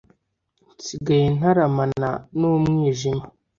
nsigaye 0.77 1.27
ntaramana 1.37 2.09
n'umwijima 2.39 3.25